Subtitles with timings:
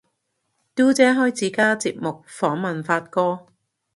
[0.73, 3.45] 嘟姐開自家節目訪問發哥